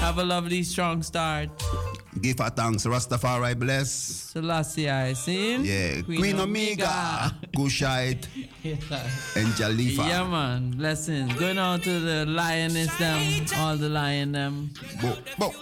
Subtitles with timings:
[0.00, 1.50] Have a lovely, strong start.
[2.20, 2.86] Give her thanks.
[2.86, 3.90] Rastafari bless.
[4.32, 5.64] Selassie, I sing.
[5.64, 6.02] Yeah.
[6.02, 7.34] Queen, Queen Omega.
[7.54, 8.26] Kushite.
[9.36, 10.08] and Jalifa.
[10.08, 10.70] Yeah, man.
[10.72, 11.32] Blessings.
[11.34, 13.46] Going out to the lioness them.
[13.58, 14.70] All the lion them.
[15.00, 15.54] Bo, bo.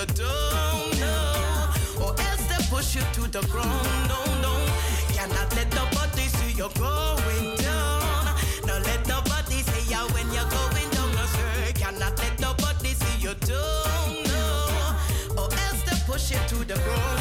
[0.00, 1.68] you don't know,
[2.00, 4.08] or else they push you to the ground.
[4.08, 4.54] No, no,
[5.12, 8.24] cannot let nobody see you going down.
[8.64, 11.12] Now let nobody see yeah when you're going down.
[11.12, 14.96] No sir, cannot let nobody see you don't know,
[15.36, 17.19] or else they push you to the ground.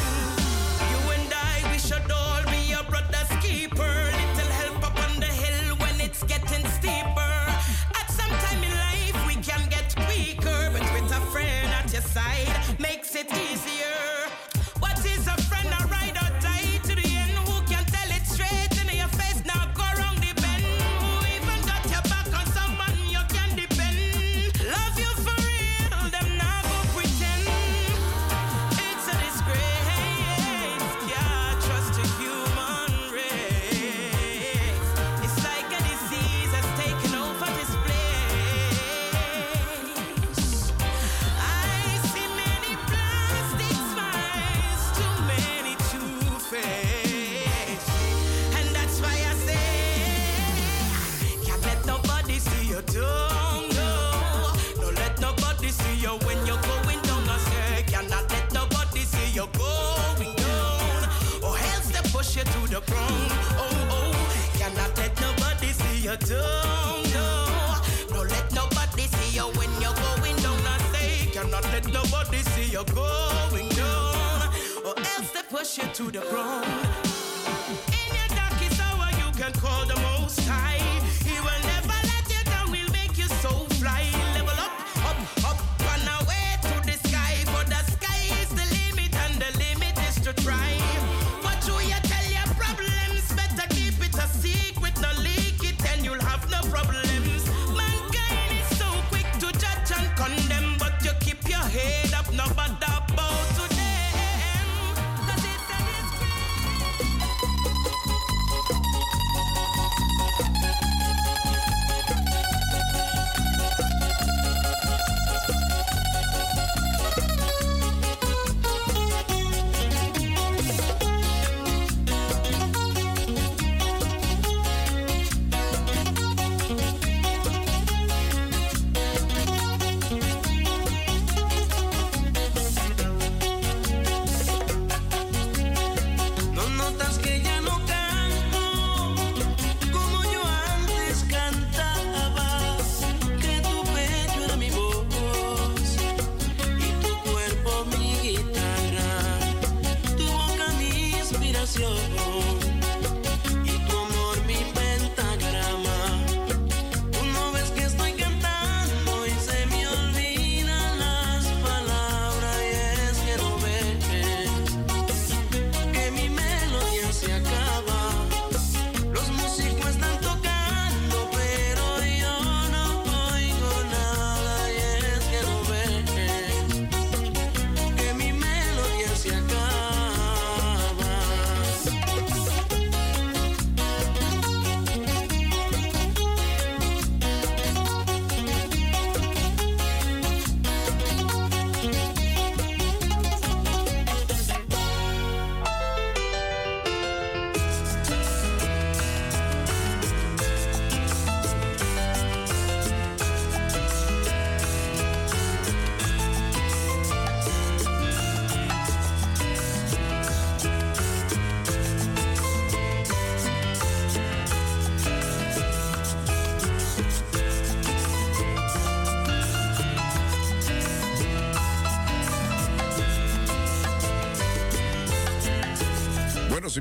[62.39, 63.31] you to the ground.
[63.57, 67.03] Oh, oh, cannot let nobody see you down.
[67.13, 67.75] No,
[68.09, 70.59] don't let nobody see you when you're going down.
[70.65, 74.53] I say, cannot let nobody see you going down.
[74.85, 77.08] Or else they push you to the ground.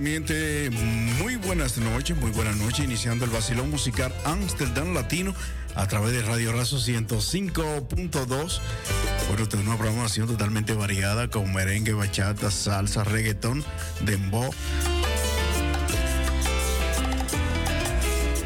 [0.01, 5.35] Muy buenas noches, muy buenas noches, iniciando el vacilón musical Amsterdam Latino
[5.75, 8.61] a través de Radio Razo 105.2.
[9.29, 13.65] Bueno, tengo una programación totalmente variada con merengue, bachata, salsa, reggaetón,
[14.03, 14.49] dembow.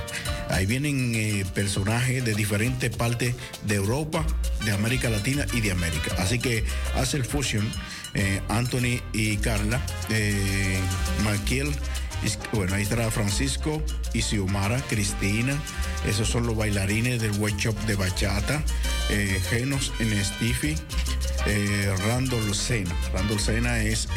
[0.49, 4.25] ahí vienen eh, personajes de diferentes partes de Europa,
[4.63, 6.15] de América Latina y de América.
[6.19, 6.63] Así que
[6.95, 7.69] hace el fusion
[8.13, 10.79] eh, Anthony y Carla, eh,
[11.23, 11.69] Maquiel.
[12.53, 13.83] Bueno, ahí estará Francisco
[14.13, 15.53] y Xiomara, Cristina.
[16.07, 18.63] Esos son los bailarines del workshop de bachata.
[19.49, 20.75] Genos en Stiffy.
[21.45, 22.95] Eh, Randall Sena.
[23.13, 23.37] Randall
[23.85, 24.07] es,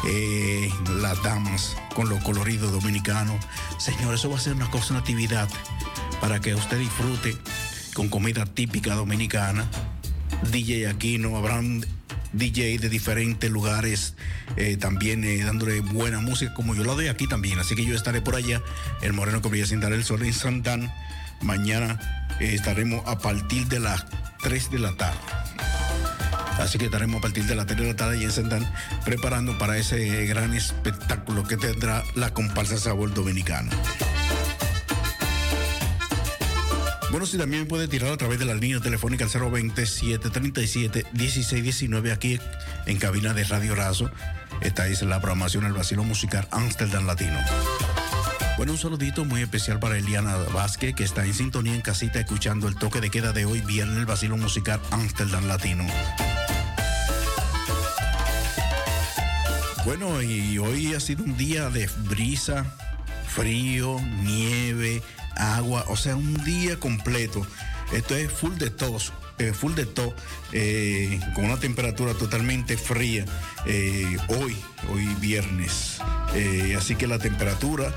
[0.08, 3.44] eh, las damas con los coloridos dominicanos.
[3.80, 5.50] Señor, eso va a ser una cosa, una actividad
[6.22, 7.38] para que usted disfrute
[7.94, 9.68] con comida típica dominicana.
[10.52, 11.86] DJ Aquino, habrán
[12.34, 14.16] DJ de diferentes lugares
[14.58, 17.60] eh, también eh, dándole buena música como yo la doy aquí también.
[17.60, 18.62] Así que yo estaré por allá,
[19.02, 20.92] el Moreno que brilla sin dar el sol en Santán.
[21.42, 22.00] Mañana
[22.40, 24.06] eh, estaremos a partir de las
[24.42, 25.20] 3 de la tarde.
[26.60, 28.72] Así que estaremos a partir de las 3 de la tarde y en Santán
[29.06, 33.72] preparando para ese gran espectáculo que tendrá la comparsa Sabor Dominicana.
[37.14, 42.40] Bueno, si también puede tirar a través de la línea telefónica al 020-737-1619 aquí
[42.88, 44.10] en cabina de Radio Razo.
[44.62, 47.38] Esta es la programación del vacilo musical Amsterdam Latino.
[48.58, 52.68] Bueno, un saludito muy especial para Eliana Vázquez, que está en sintonía en casita escuchando
[52.68, 55.86] el toque de queda de hoy, viernes, el vacilo musical Amsterdam Latino.
[59.86, 62.66] Bueno, y hoy ha sido un día de brisa,
[63.28, 65.04] frío, nieve,
[65.36, 67.46] agua, o sea, un día completo.
[67.92, 70.14] Esto es full de tos, eh, full de tos,
[70.52, 73.26] eh, con una temperatura totalmente fría
[73.66, 74.56] eh, hoy,
[74.92, 76.00] hoy viernes.
[76.78, 77.94] Así que la temperatura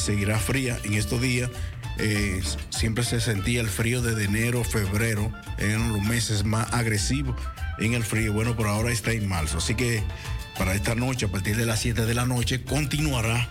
[0.00, 1.50] seguirá fría en estos días.
[2.70, 7.36] Siempre se sentía el frío desde enero, febrero, eran los meses más agresivos
[7.78, 8.32] en el frío.
[8.32, 9.58] Bueno, por ahora está en marzo.
[9.58, 10.02] Así que
[10.58, 13.48] para esta noche, a partir de las 7 de la noche, continuará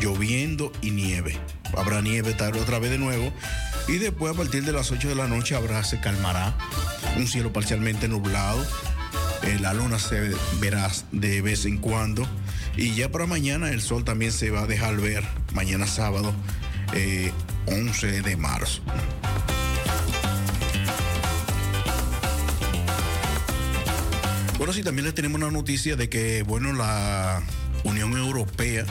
[0.00, 1.38] lloviendo y nieve.
[1.76, 3.32] Habrá nieve tarde otra vez de nuevo.
[3.86, 6.54] Y después, a partir de las 8 de la noche, habrá, se calmará.
[7.16, 8.64] Un cielo parcialmente nublado.
[9.42, 12.28] Eh, la luna se verá de vez en cuando.
[12.76, 15.24] Y ya para mañana el sol también se va a dejar ver.
[15.54, 16.34] Mañana sábado,
[16.92, 17.32] eh,
[17.66, 18.82] 11 de marzo.
[24.58, 27.42] Bueno, sí, también les tenemos una noticia de que, bueno, la
[27.84, 28.84] Unión Europea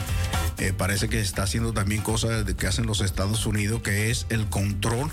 [0.58, 4.46] eh, parece que está haciendo también cosas que hacen los Estados Unidos, que es el
[4.48, 5.10] control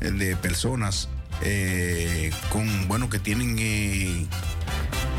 [0.00, 1.08] de personas
[1.42, 4.26] eh, con, bueno, que tienen, eh,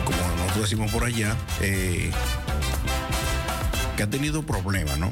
[0.05, 2.12] como nosotros decimos por allá, que
[4.03, 5.10] ha tenido problemas, ¿no?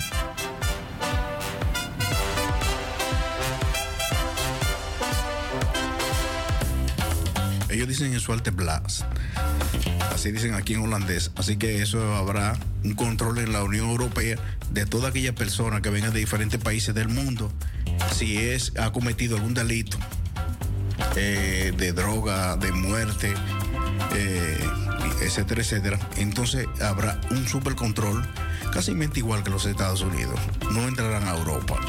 [7.70, 9.04] Ellos dicen en su blast.
[10.12, 11.32] Así dicen aquí en holandés.
[11.36, 14.38] Así que eso habrá un control en la Unión Europea
[14.72, 17.52] de toda aquella persona que venga de diferentes países del mundo.
[18.14, 19.98] Si es, ha cometido algún delito
[21.16, 23.34] eh, de droga, de muerte,
[24.16, 24.60] eh,
[25.22, 26.00] etcétera, etcétera.
[26.18, 28.28] Entonces habrá un super control,
[28.74, 30.40] casi igual que los Estados Unidos.
[30.72, 31.80] No entrarán a Europa.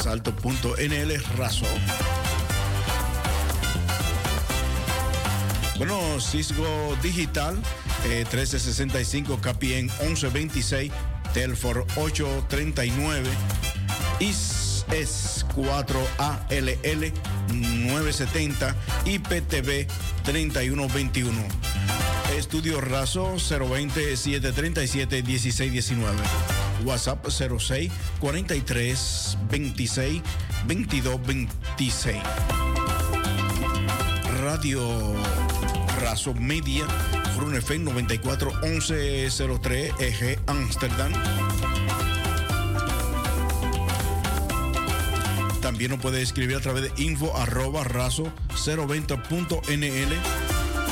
[0.01, 1.67] Salto.nl Razo.
[5.77, 7.61] Bueno, Cisco Digital,
[8.05, 10.93] eh, 1365 KPN 1126,
[11.33, 13.31] Telfor 839,
[14.21, 17.13] IS 4ALL
[17.53, 19.87] 970, IPTV
[20.25, 21.49] 3121.
[22.37, 26.23] Estudio Razo 020 737 1619.
[26.85, 28.97] WhatsApp 06 43
[29.51, 30.23] 26
[30.67, 31.19] 22
[31.77, 32.23] 26.
[34.43, 35.15] Radio
[36.01, 36.87] Razo Media,
[37.41, 41.13] Rune FM 94 1103 EG Amsterdam.
[45.63, 50.15] También nos puede escribir a través de info arroba razo 020.nl.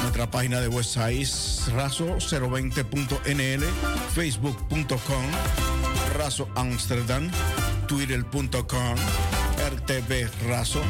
[0.02, 1.28] Nuestra página de website
[1.74, 3.64] razo 020.nl,
[4.14, 5.24] facebook.com,
[6.16, 7.30] razo Amsterdam,
[7.86, 8.96] twitter.com,
[9.70, 10.82] RTV Razo.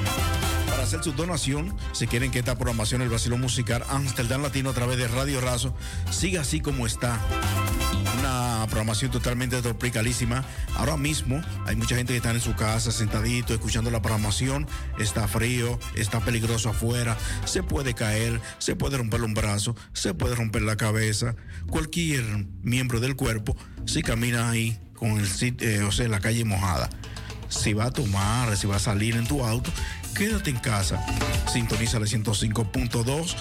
[0.88, 4.96] Hacer su donación, si quieren que esta programación, el vacilo musical Amsterdam Latino a través
[4.96, 5.74] de Radio Razo,
[6.10, 7.20] siga así como está.
[8.18, 10.46] Una programación totalmente tropicalísima.
[10.76, 14.66] Ahora mismo hay mucha gente que está en su casa sentadito, escuchando la programación.
[14.98, 20.36] Está frío, está peligroso afuera, se puede caer, se puede romper un brazo, se puede
[20.36, 21.36] romper la cabeza.
[21.68, 22.24] Cualquier
[22.62, 25.28] miembro del cuerpo, si camina ahí con el
[25.60, 26.88] eh, o sea, la calle mojada.
[27.50, 29.70] Si va a tomar, si va a salir en tu auto,
[30.14, 31.04] quédate en casa.
[31.52, 33.34] Sintoniza el 105.2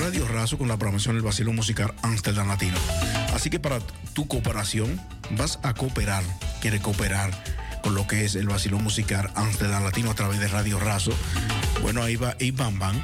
[0.00, 2.76] Radio Razo con la programación del vacilo musical Amsterdam Latino.
[3.34, 3.80] Así que para
[4.12, 6.22] tu cooperación, vas a cooperar,
[6.60, 7.30] quiere cooperar
[7.82, 11.12] con lo que es el vacilo musical Amsterdam Latino a través de Radio Razo.
[11.82, 13.02] Bueno, ahí va Iván Bank,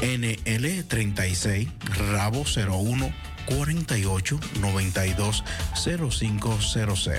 [0.00, 1.68] NL36,
[2.12, 3.12] Rabo 01
[3.46, 5.44] 48 92
[6.10, 7.10] 0500.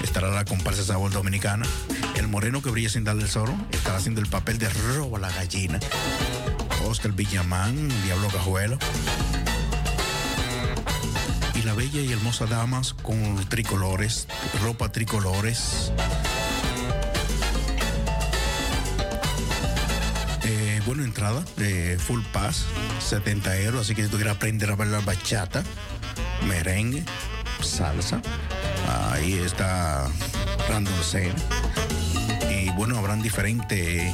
[0.03, 1.67] estará la comparsa Sabor Dominicana.
[2.17, 5.21] El moreno que brilla sin darle el zorro estará haciendo el papel de robo a
[5.21, 5.79] la gallina.
[6.87, 8.79] Oscar Villamán, Diablo Cajuelo.
[11.65, 14.29] La bella y hermosa damas con tricolores,
[14.63, 15.93] ropa tricolores.
[20.43, 22.67] Eh, buena entrada, de full pass,
[23.01, 23.81] 70 euros.
[23.81, 25.63] Así que si tú aprender a bailar bachata,
[26.47, 27.03] merengue,
[27.63, 28.21] salsa,
[29.13, 30.07] ahí está
[31.03, 31.33] Sen.
[32.51, 34.13] Y bueno, habrán diferentes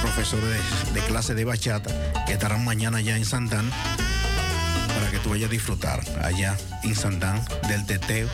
[0.00, 1.90] profesores de, de clase de bachata
[2.24, 3.72] que estarán mañana ya en que
[5.24, 8.28] tú vayas a disfrutar allá en Santán del teteo.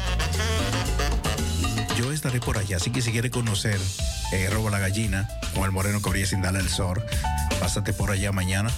[1.97, 3.79] Yo estaré por allá, así que si quieres conocer
[4.33, 7.01] eh, Robo la Gallina con el moreno que sin darle el sol,
[7.61, 8.71] pásate por allá mañana.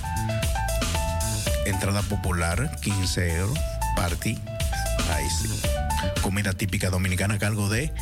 [1.64, 3.58] Entrada popular, 15 euros,
[3.96, 4.38] party,
[5.10, 5.48] ahí sí.
[6.20, 7.94] Comida típica dominicana a cargo de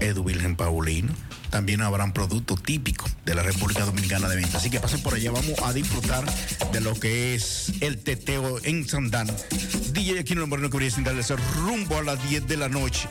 [0.00, 1.12] Edu Virgen Paulino.
[1.50, 4.58] También habrán productos típicos de la República Dominicana de venta.
[4.58, 6.24] Así que pasen por allá, vamos a disfrutar
[6.72, 9.28] de lo que es el teteo en Sandán.
[9.92, 13.08] DJ Aquino Moreno que sin darle el sol, rumbo a las 10 de la noche.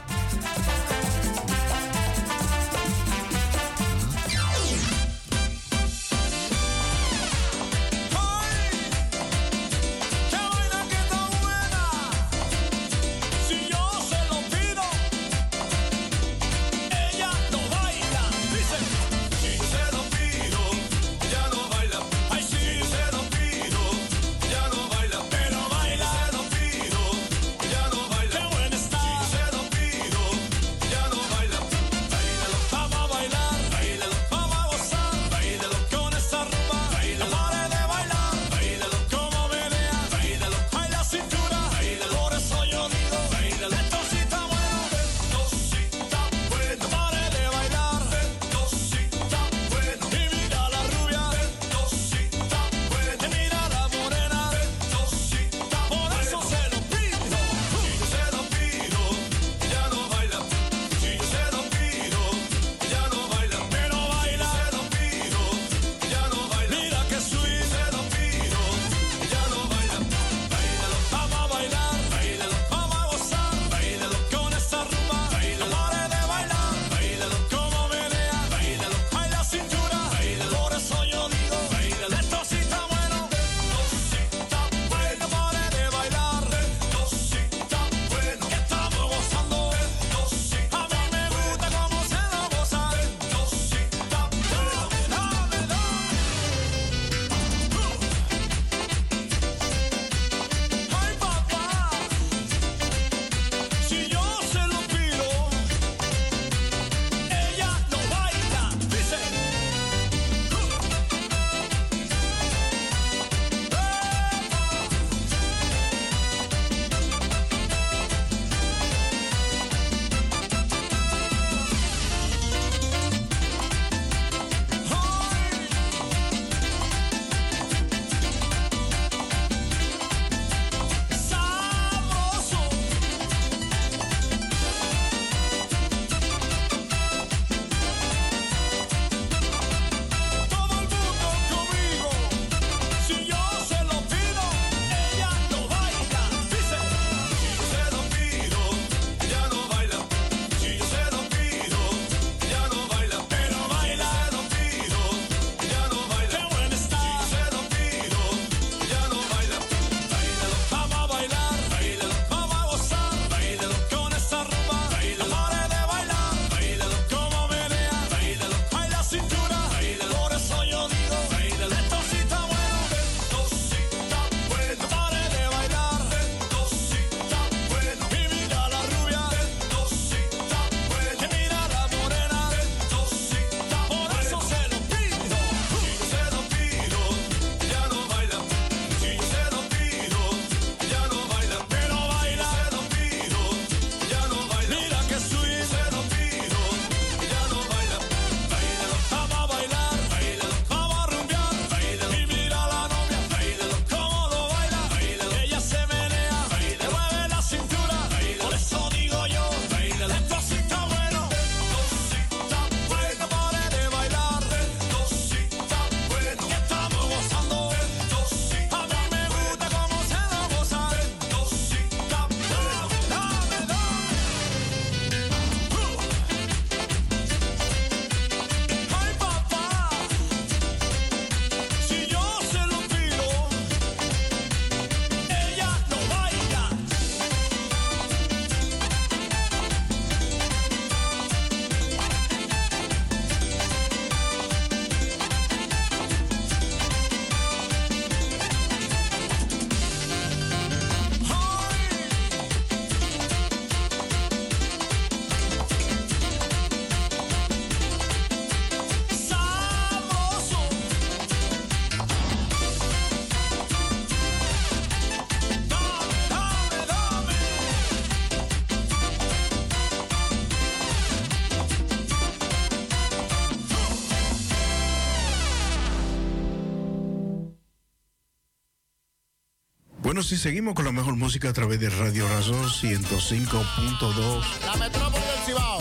[280.28, 284.44] Bueno, sí, seguimos con la mejor música a través de Radio Razón 105.2.
[284.66, 285.80] La metrópoli del Cibao.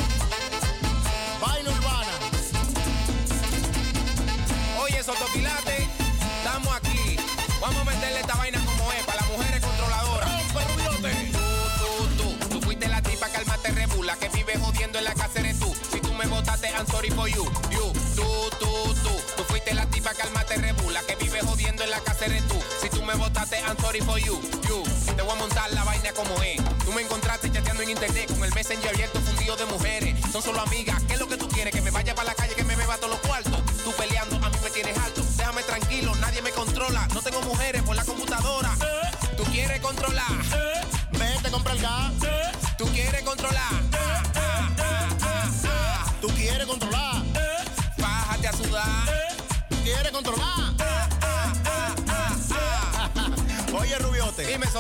[23.64, 24.40] I'm sorry for you.
[24.69, 24.83] You,
[25.14, 26.57] te voy a montar la vaina como es.
[26.85, 30.14] Tú me encontraste chateando en internet con el messenger abierto fundido de mujeres.
[30.33, 31.73] Son solo amigas, ¿qué es lo que tú quieres?
[31.73, 33.62] Que me vaya para la calle, que me beba todos los cuartos.
[33.85, 35.23] Tú peleando, a mí me tienes alto.
[35.37, 37.07] Déjame tranquilo, nadie me controla.
[37.14, 37.83] No tengo mujeres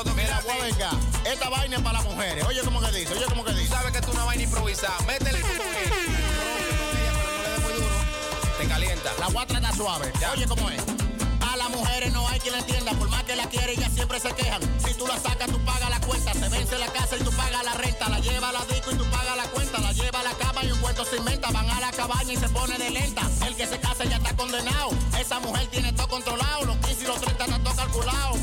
[0.04, 0.90] Mira, mira, voy venga.
[1.24, 2.44] Esta vaina es para las mujeres.
[2.44, 3.12] Oye, ¿cómo que dice?
[3.14, 3.70] Oye, ¿cómo que Tú dice?
[3.72, 4.98] sabes que tú una vaina improvisada.
[5.06, 5.40] Métele.
[5.40, 5.46] No
[7.62, 7.94] muy duro.
[8.58, 9.12] Te calienta.
[9.18, 10.12] La voy a tratar suave.
[10.20, 10.32] Ya.
[10.32, 10.82] Oye, ¿cómo es?
[11.50, 14.20] A las mujeres no hay quien la entienda, por más que la quiere, ellas siempre
[14.20, 14.60] se quejan.
[14.84, 16.32] Si tú la sacas, tú pagas la cuenta.
[16.34, 18.08] Se vence la casa y tú pagas la renta.
[18.10, 19.78] La lleva a la disco y tú pagas la cuenta.
[19.78, 21.50] La lleva a la cama y un cuento se inventa.
[21.52, 23.22] Van a la cabaña y se pone de lenta.
[23.46, 24.90] El que se casa ya está condenado.
[25.18, 26.64] Esa mujer tiene todo controlado.
[26.66, 28.34] Los 15 y los 30 están todo calculado.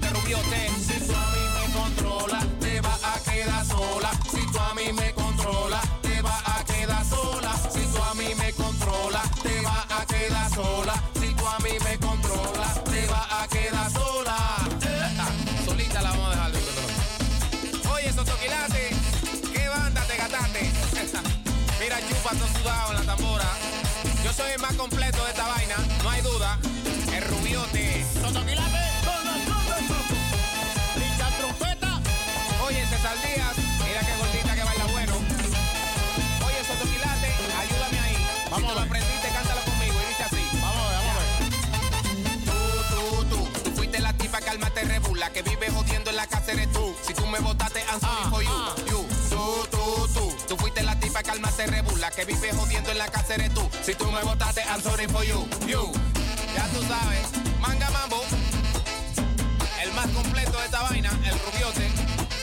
[0.00, 0.68] Rubiote, rubiote, rubiote.
[0.86, 4.10] Si tú a mí me controla, te vas a quedar sola.
[4.30, 7.52] Si tú a mí me controla, te vas a quedar sola.
[7.72, 10.94] Si tú a mí me controla, te vas a quedar sola.
[11.20, 14.36] Si tú a mí me controla, te vas a quedar sola.
[15.64, 16.50] Solita la vamos a dejar.
[16.52, 17.86] Luis.
[17.92, 18.90] Oye, Sotoquilate,
[19.52, 20.70] ¿qué banda te gataste?
[21.80, 23.50] Mira, chupa todo sudado en la tambora.
[24.24, 26.58] Yo soy el más completo de esta vaina, no hay duda.
[27.12, 28.04] El rubiote.
[28.20, 28.97] Sotoquilate.
[47.90, 48.50] I'm sorry for you.
[48.50, 48.74] ah.
[48.90, 52.90] You, tú, tú, tú, tú fuiste la tipa que alma te rebula, que vive jodiendo
[52.90, 53.68] en la casa eres tú.
[53.82, 55.46] Si tú me votaste, I'm sorry for you.
[55.66, 55.92] You,
[56.54, 57.28] ya tú sabes,
[57.60, 58.22] manga mambo.
[59.82, 61.90] El más completo de esta vaina, el rubiote,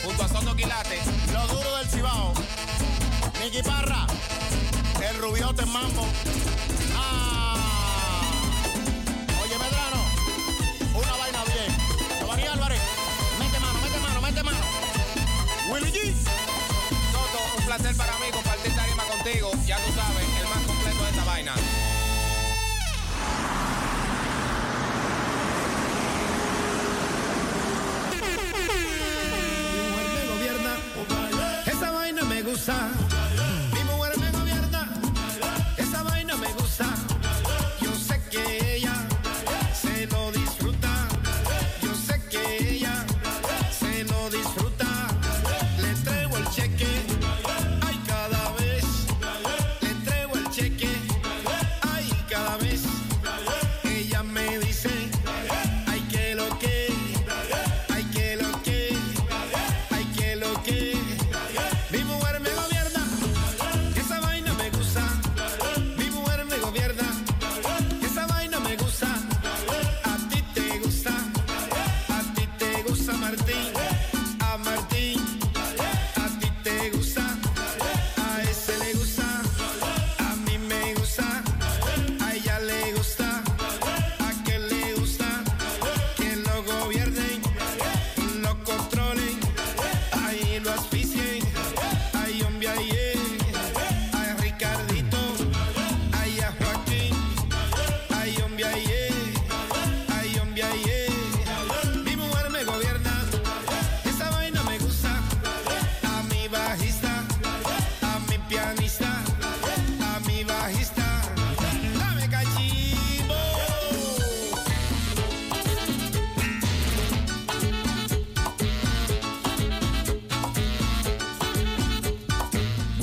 [0.04, 0.98] junto a Soto Quilate.
[1.32, 2.32] Lo duro del Cibao.
[3.40, 4.06] Nicky Parra.
[5.08, 6.06] El rubiote mambo.
[6.96, 7.65] Ah.
[17.86, 19.50] Placer para mí compartir tarima contigo.
[19.66, 20.15] Ya tú sabes,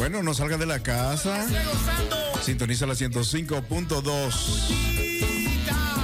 [0.04, 1.48] Bueno, no salga de la casa.
[2.42, 4.34] Sintoniza la 105.2.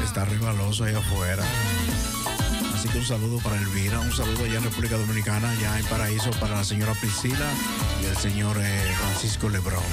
[0.05, 1.43] Está rivaloso ahí afuera.
[2.73, 6.31] Así que un saludo para Elvira, un saludo allá en República Dominicana, allá en Paraíso
[6.39, 7.45] para la señora Priscila
[8.01, 9.83] y el señor eh, Francisco Lebrón.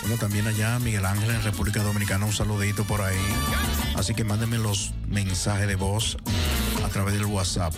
[0.00, 3.16] Bueno, también allá Miguel Ángel en República Dominicana, un saludito por ahí.
[3.94, 6.16] Así que mándenme los mensajes de voz
[6.84, 7.74] a través del WhatsApp.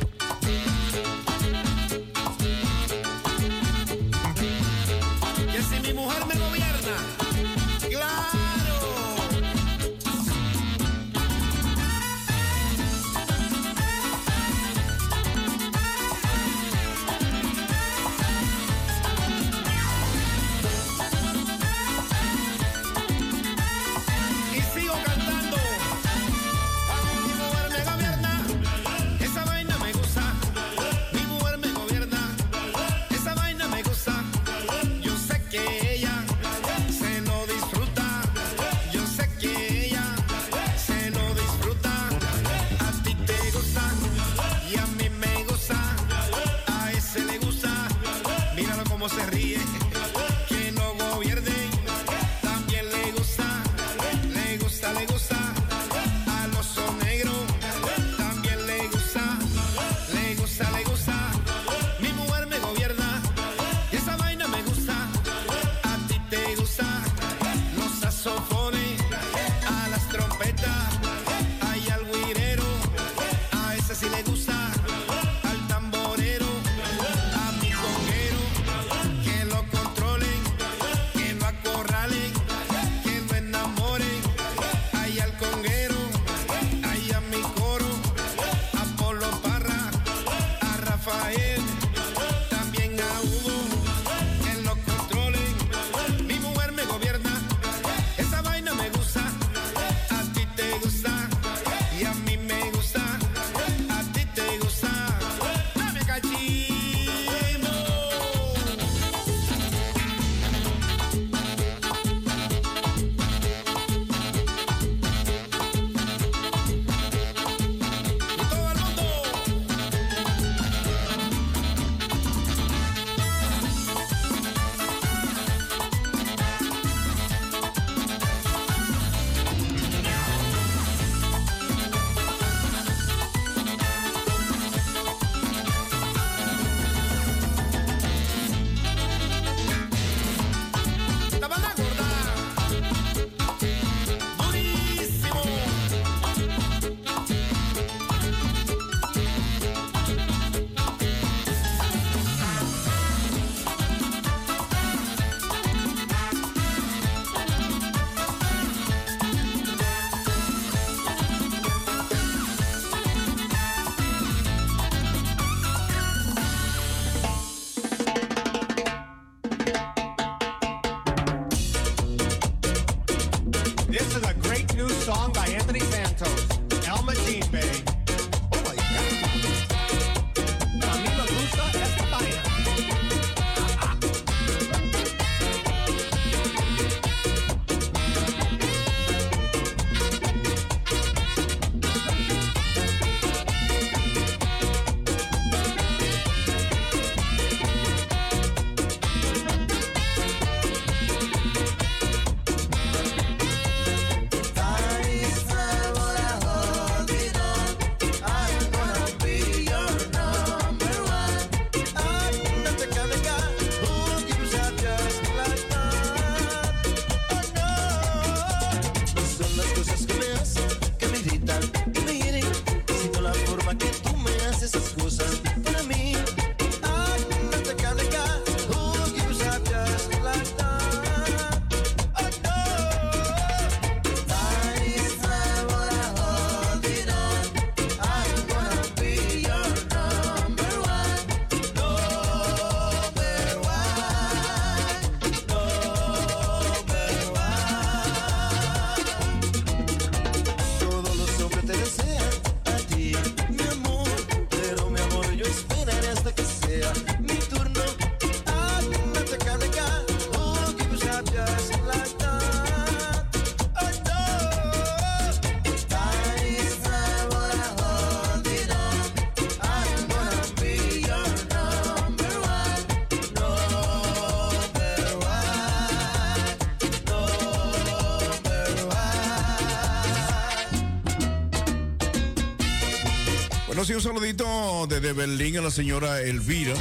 [283.99, 286.73] un saludito desde Berlín a la señora Elvira.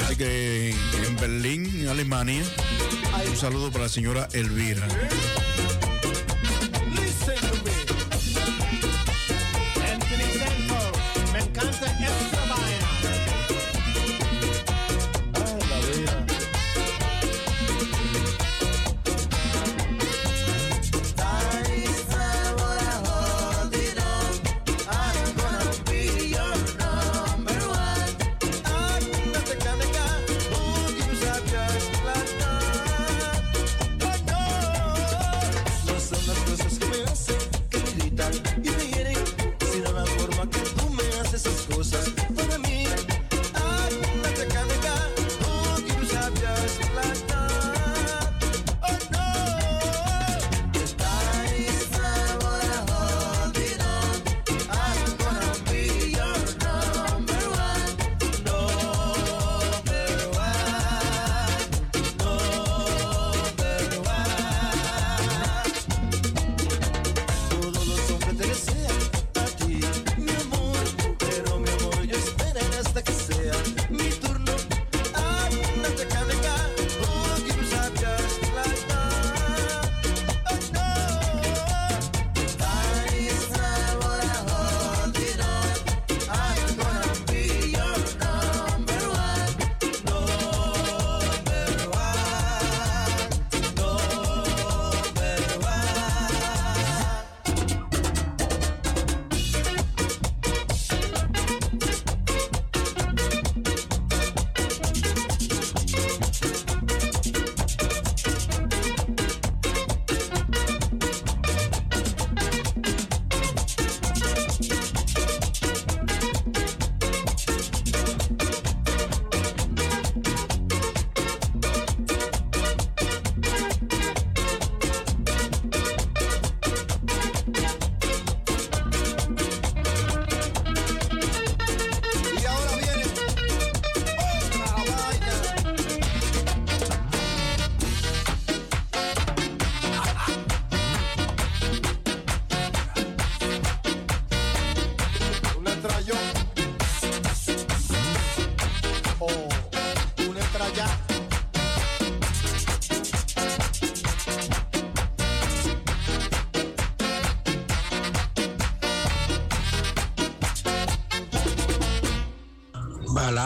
[0.00, 2.44] Así que en Berlín, Alemania,
[3.28, 4.86] un saludo para la señora Elvira.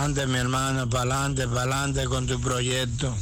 [0.09, 3.15] adelante, mi hermano, para adelante, para adelante con tu proyecto.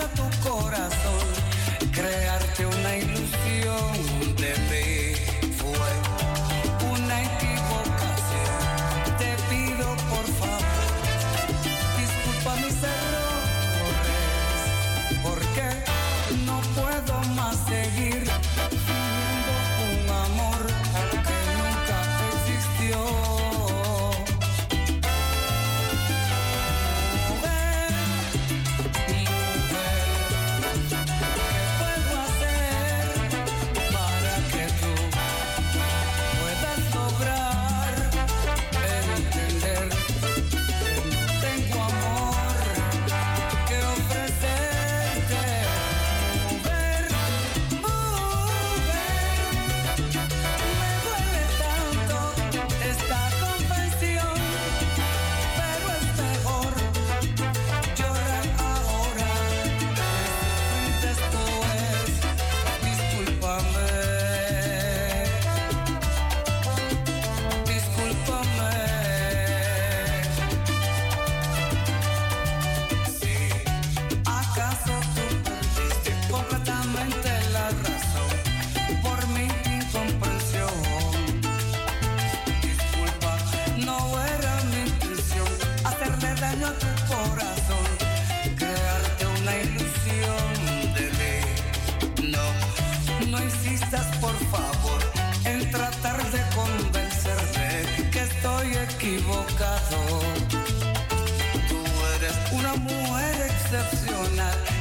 [0.00, 0.59] a tu corazón.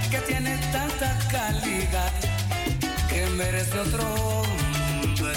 [0.09, 2.11] que tiene tanta calidad,
[3.07, 5.35] que merece otro hombre.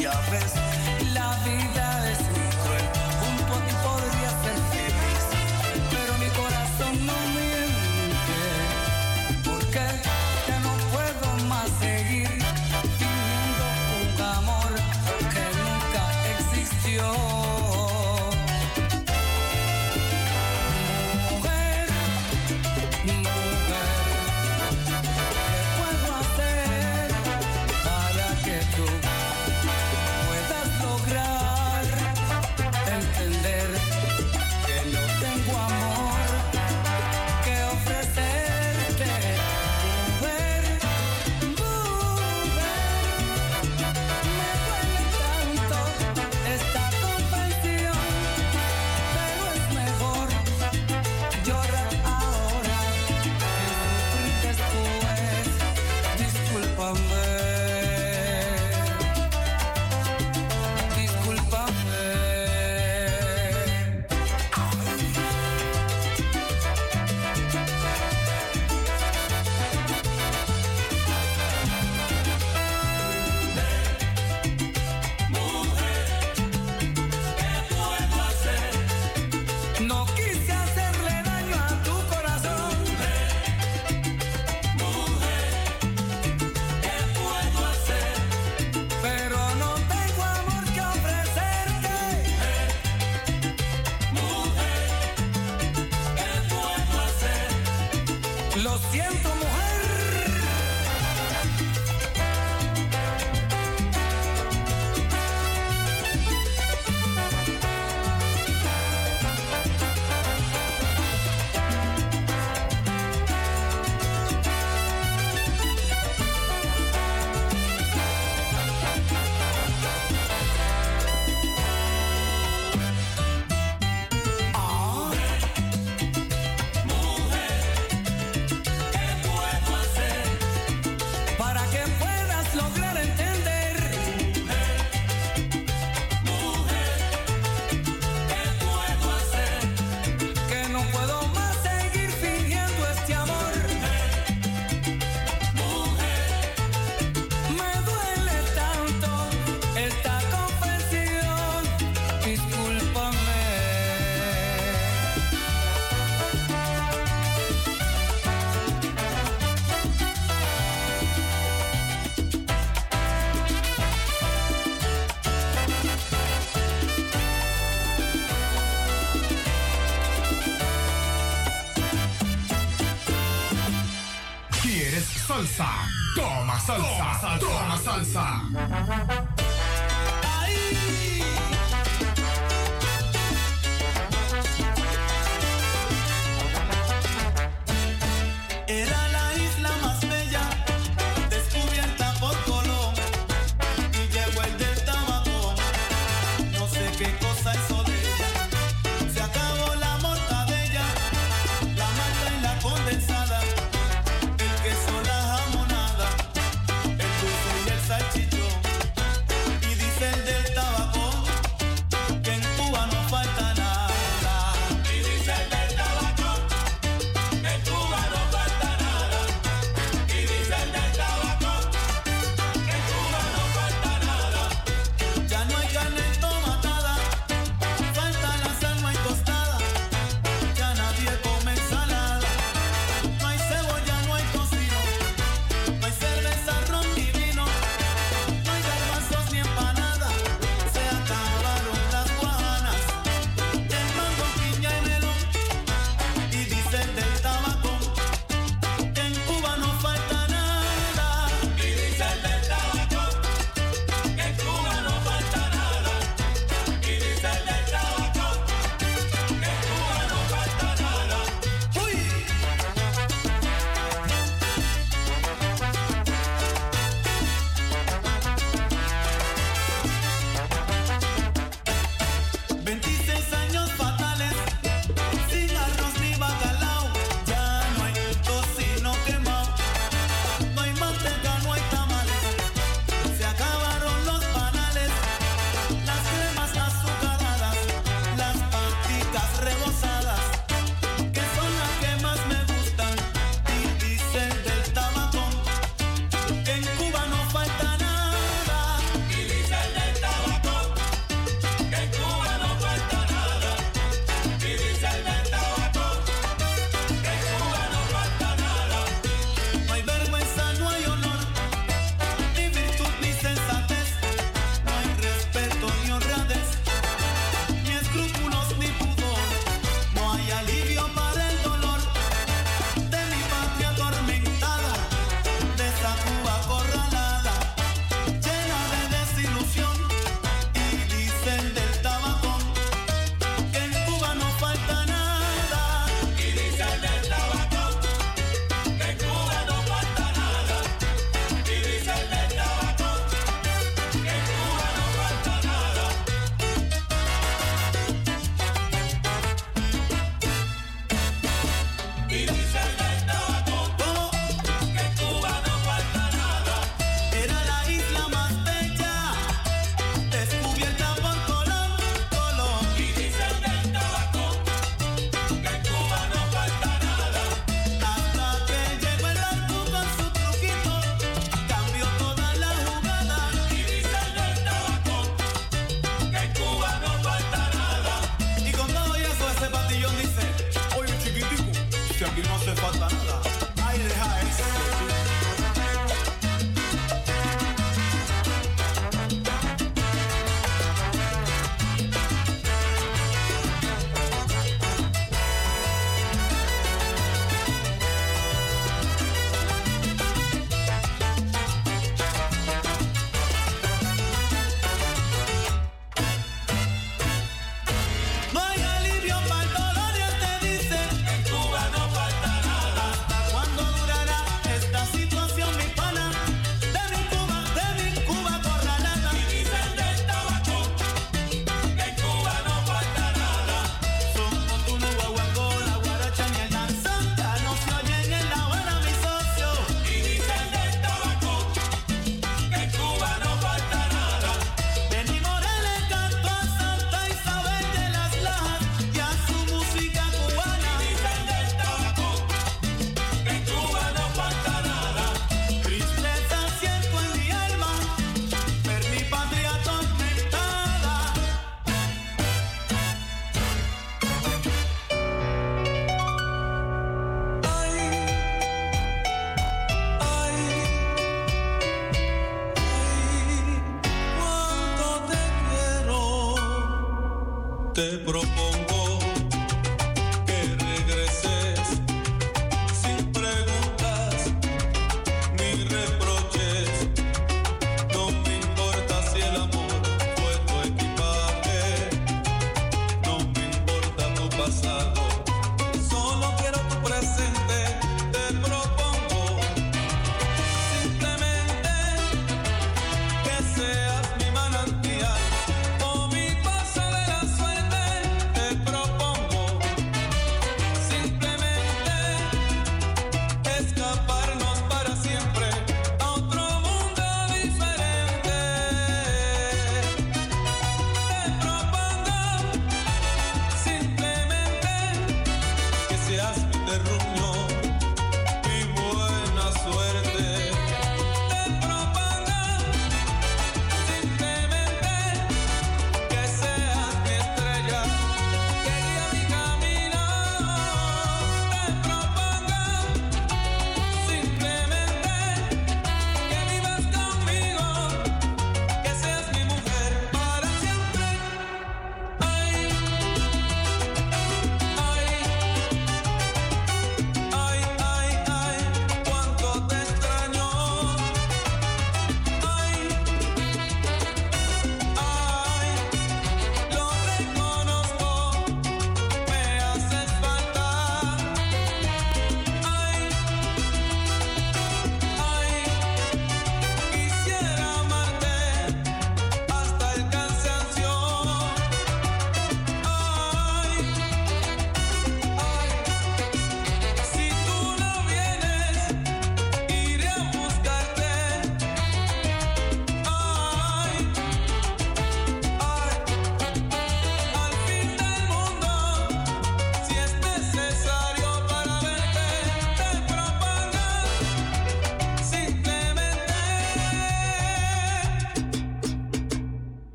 [0.00, 0.87] Ya ves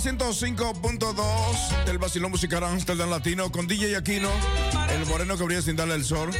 [0.00, 4.30] 105.2 del Basilón Musical Amsterdam Latino con DJ Aquino,
[4.94, 6.30] el moreno que brilla sin darle el sol.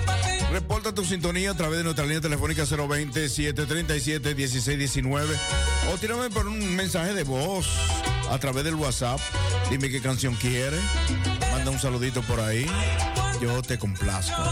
[0.50, 5.26] Reporta tu sintonía a través de nuestra línea telefónica 020-737-1619
[5.92, 7.68] o tírame por un mensaje de voz
[8.30, 9.20] a través del WhatsApp.
[9.68, 10.80] Dime qué canción quieres.
[11.52, 12.64] Manda un saludito por ahí.
[13.42, 14.42] Yo te complazco.